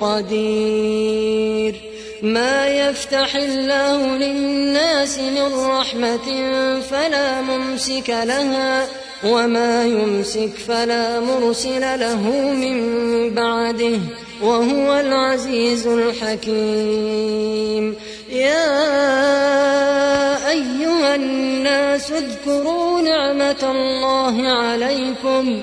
قدير. 0.00 1.74
ما 2.22 2.68
يفتح 2.68 3.36
الله 3.36 4.16
للناس 4.16 5.18
من 5.18 5.54
رحمة 5.54 6.50
فلا 6.80 7.40
ممسك 7.40 8.08
لها 8.08 8.86
وما 9.24 9.84
يمسك 9.84 10.50
فلا 10.68 11.20
مرسل 11.20 12.00
له 12.00 12.30
من 12.52 12.80
بعده 13.34 13.98
وهو 14.42 15.00
العزيز 15.00 15.86
الحكيم. 15.86 17.96
يا 18.32 18.88
أيها 20.48 21.14
الناس 21.14 22.12
اذكروا 22.12 23.00
نعمة 23.00 23.62
الله 23.62 24.48
عليكم. 24.48 25.62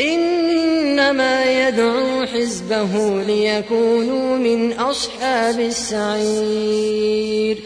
إنما 0.00 1.68
يدعو 1.68 2.26
حزبه 2.26 3.22
ليكونوا 3.22 4.36
من 4.36 4.72
أصحاب 4.72 5.60
السعير. 5.60 7.58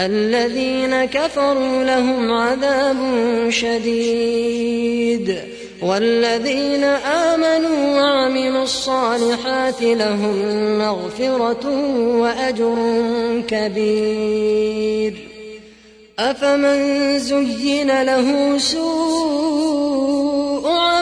الذين 0.00 1.04
كفروا 1.04 1.84
لهم 1.84 2.32
عذاب 2.32 2.96
شديد. 3.48 5.36
والذين 5.82 6.84
آمنوا 6.84 8.00
وعملوا 8.00 8.62
الصالحات 8.62 9.82
لهم 9.82 10.36
مغفرة 10.78 11.70
وأجر 12.16 12.76
كبير. 13.48 15.14
أفمن 16.18 17.18
زين 17.18 18.02
له 18.02 18.58
سوء 18.58 19.39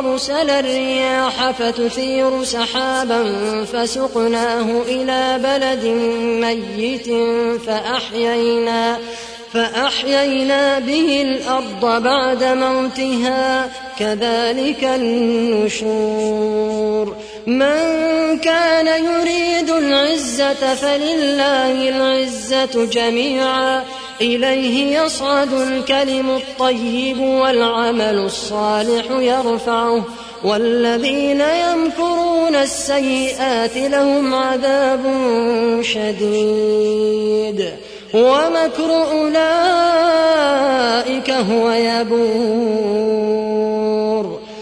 أرسل 0.00 0.50
الرياح 0.50 1.50
فتثير 1.50 2.44
سحابا 2.44 3.24
فسقناه 3.64 4.82
إلى 4.88 5.38
بلد 5.42 5.84
ميت 6.40 7.06
فأحيينا 7.66 8.98
فأحيينا 9.52 10.78
به 10.78 11.22
الأرض 11.22 12.02
بعد 12.02 12.44
موتها 12.44 13.70
كذلك 13.98 14.84
النشور 14.84 16.30
من 17.46 18.38
كان 18.38 19.04
يريد 19.04 19.70
العزة 19.70 20.74
فلله 20.74 21.88
العزة 21.88 22.84
جميعا 22.84 23.84
إليه 24.20 25.00
يصعد 25.00 25.52
الكلم 25.52 26.30
الطيب 26.30 27.20
والعمل 27.20 28.18
الصالح 28.18 29.04
يرفعه. 29.10 30.04
والذين 30.44 31.40
يمكرون 31.40 32.56
السيئات 32.56 33.76
لهم 33.76 34.34
عذاب 34.34 35.00
شديد. 35.82 37.70
ومكر 38.14 39.04
أولئك 39.12 39.40
هو 41.30 41.70
يبور. 41.70 43.49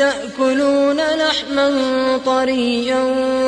تأكلون 0.00 0.96
لحما 0.96 1.68
طريا 2.26 3.00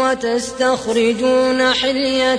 وتستخرجون 0.03 1.73
حلية 1.73 2.35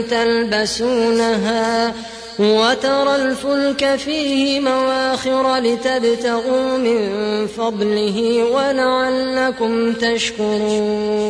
تلبسونها 0.00 1.94
وترى 2.38 3.16
الفلك 3.16 3.96
فيه 3.96 4.60
مواخر 4.60 5.56
لتبتغوا 5.56 6.78
من 6.78 7.46
فضله 7.46 8.44
ولعلكم 8.52 9.92
تشكرون. 9.92 11.24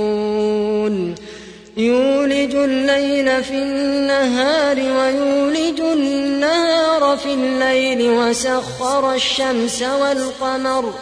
يولج 1.77 2.55
الليل 2.55 3.45
في 3.45 3.55
النهار 3.55 4.77
ويولج 4.77 5.81
النهار 5.81 7.17
في 7.17 7.35
الليل 7.35 8.11
وسخر 8.11 9.15
الشمس 9.15 9.83
والقمر 9.83 10.95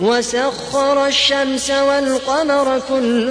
وسخر 0.00 1.06
الشمس 1.06 1.70
والقمر 1.70 2.82
كل 2.88 3.28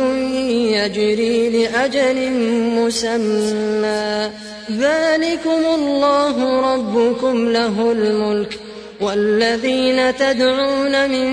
يجري 0.74 1.50
لأجل 1.50 2.32
مسمى. 2.78 4.30
ذلكم 4.72 5.62
الله 5.76 6.62
ربكم 6.74 7.50
له 7.52 7.92
الملك 7.92 8.60
والذين 9.02 10.16
تدعون 10.16 11.10
من 11.10 11.28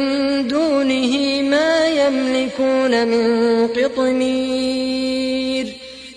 دونه 0.49 1.43
ما 1.43 1.87
يملكون 1.87 3.09
من 3.09 3.27
قطمير 3.69 5.58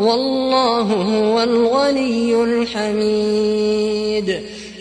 والله 0.00 0.80
هو 0.80 1.42
الغني 1.42 2.42
الحميد. 2.42 4.30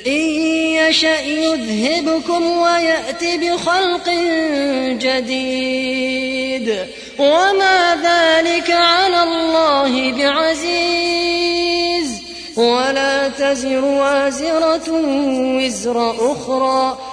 إن 0.07 0.11
يشأ 0.11 1.21
يذهبكم 1.21 2.57
ويأت 2.57 3.23
بخلق 3.23 4.09
جديد. 5.01 6.75
وما 7.19 7.95
ذلك 7.95 8.71
على 8.71 9.23
الله 9.23 10.11
بعزيز. 10.11 12.21
ولا 12.57 13.27
تزر 13.27 13.85
وازرة 13.85 14.91
وزر 15.57 16.31
أخرى. 16.31 16.97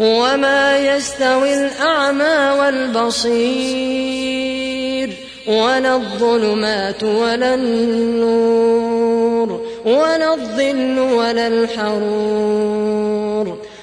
وما 0.00 0.78
يستوي 0.78 1.54
الأعمى 1.54 2.58
والبصير 2.60 3.90
ولا 5.46 5.96
الظلمات 5.96 7.02
ولا 7.02 7.54
النور 7.54 8.90
ولا 9.84 10.34
الظل 10.34 10.98
ولا 10.98 11.46
الحرور 11.46 12.90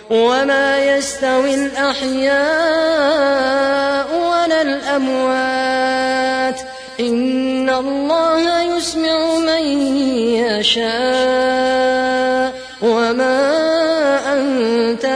وما 0.09 0.97
يستوي 0.97 1.55
الأحياء 1.55 2.37
ولا 4.31 4.61
الأموات 4.61 6.61
إن 6.99 7.69
الله 7.69 8.61
يسمع 8.77 9.37
من 9.37 9.63
يشاء 10.33 12.06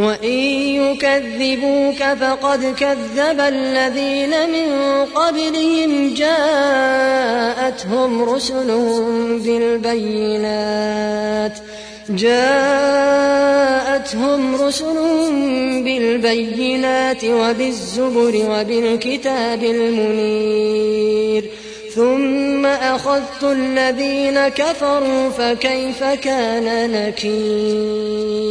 وإن 0.00 0.38
يكذبوك 0.82 2.02
فقد 2.20 2.74
كذب 2.78 3.40
الذين 3.40 4.30
من 4.30 4.68
قبلهم 5.14 6.14
جاءتهم 6.14 7.50
رسلهم 8.22 9.38
بالبينات 9.38 10.78
جاءتهم 12.10 12.94
رسلهم 14.54 15.84
بالبينات 15.84 17.24
وبالزبر 17.24 18.34
وبالكتاب 18.50 19.64
المنير 19.64 21.44
ثم 21.94 22.66
أخذت 22.66 23.42
الذين 23.42 24.48
كفروا 24.48 25.30
فكيف 25.30 26.04
كان 26.04 26.90
نكير 26.90 28.50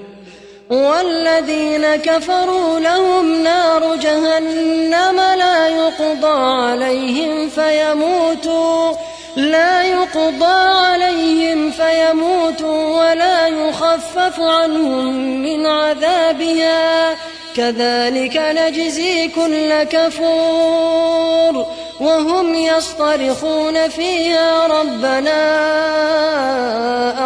والذين 0.71 1.95
كفروا 1.95 2.79
لهم 2.79 3.43
نار 3.43 3.95
جهنم 3.95 5.15
لا 5.37 5.67
يقضى 5.67 6.39
عليهم 6.61 7.49
فيموتوا 7.49 8.93
لا 9.35 9.83
يقضى 9.83 10.61
عليهم 10.85 11.71
فيموتوا 11.71 12.99
ولا 12.99 13.47
يخفف 13.47 14.39
عنهم 14.39 15.15
من 15.41 15.65
عذابها. 15.65 17.15
كذلك 17.55 18.37
نجزي 18.37 19.27
كل 19.27 19.83
كفور 19.83 21.65
وهم 21.99 22.55
يصطرخون 22.55 23.89
فيها 23.89 24.67
ربنا 24.67 25.41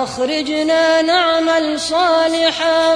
أخرجنا 0.04 1.02
نعمل 1.02 1.80
صالحا. 1.80 2.96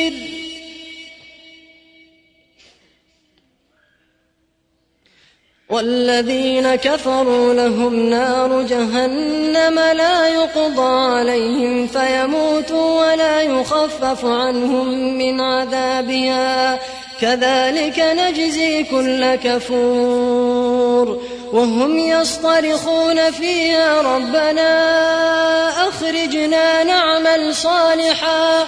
والذين 5.71 6.75
كفروا 6.75 7.53
لهم 7.53 8.09
نار 8.09 8.61
جهنم 8.61 9.79
لا 9.79 10.27
يقضى 10.27 11.11
عليهم 11.11 11.87
فيموتوا 11.87 13.11
ولا 13.11 13.41
يخفف 13.41 14.25
عنهم 14.25 15.17
من 15.17 15.41
عذابها. 15.41 16.79
كذلك 17.21 17.99
نجزي 17.99 18.83
كل 18.83 19.35
كفور. 19.35 21.21
وهم 21.53 21.99
يصطرخون 21.99 23.31
فيها 23.31 24.01
ربنا 24.01 24.69
أخرجنا 25.87 26.83
نعمل 26.83 27.55
صالحا. 27.55 28.67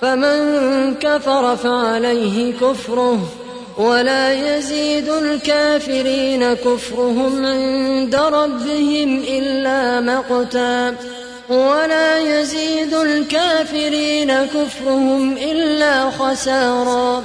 فمن 0.00 0.94
كفر 0.94 1.56
فعليه 1.56 2.52
كفره 2.52 3.18
ولا 3.78 4.56
يزيد 4.56 5.08
الكافرين 5.08 6.54
كفرهم 6.54 7.46
عند 7.46 8.14
ربهم 8.14 9.22
إلا 9.28 10.00
مقتا 10.00 10.94
ولا 11.48 12.18
يزيد 12.18 12.94
الكافرين 12.94 14.32
كفرهم 14.32 15.32
إلا 15.36 16.10
خسارا 16.10 17.24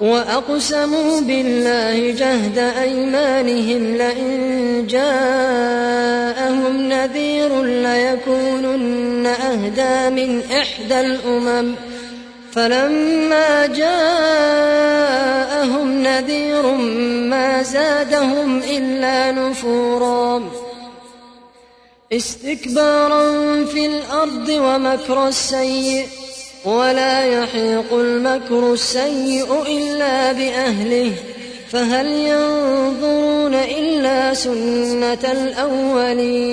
وأقسموا 0.00 1.20
بالله 1.20 2.10
جهد 2.10 2.58
أيمانهم 2.58 3.96
لئن 3.96 4.86
جاءهم 4.86 6.88
نذير 6.88 7.62
ليكونن 7.62 9.26
أهدى 9.26 10.10
من 10.10 10.42
إحدى 10.52 11.00
الأمم. 11.00 11.74
فلما 12.52 13.66
جاءهم 13.66 14.42
نذير 16.02 16.62
ما 17.30 17.62
زادهم 17.62 18.58
إلا 18.58 19.32
نفورا. 19.32 20.42
استكبارا 22.12 23.64
في 23.64 23.86
الأرض 23.86 24.48
ومكر 24.48 25.28
السيء. 25.28 26.06
ولا 26.66 27.24
يحيق 27.24 27.92
المكر 27.92 28.72
السيء 28.72 29.62
إلا 29.66 30.32
بأهله 30.32 31.12
فهل 31.70 32.06
ينظرون 32.06 33.54
إلا 33.54 34.34
سنة 34.34 35.32
الأولين؟ 35.32 36.46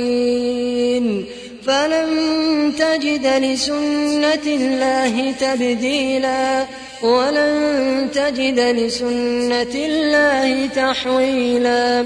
فلن 1.65 2.73
تجد 2.79 3.25
لسنة 3.25 4.45
الله 4.45 5.31
تبديلا 5.31 6.65
ولن 7.03 8.09
تجد 8.13 8.59
لسنة 8.59 9.75
الله 9.75 10.67
تحويلا. 10.67 12.05